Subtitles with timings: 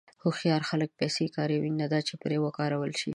[0.23, 3.09] هوښیار خلک پیسې کاروي، نه دا چې پرې وکارول شي.